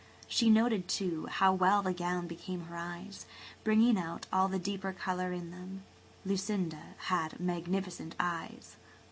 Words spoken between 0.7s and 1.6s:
too, how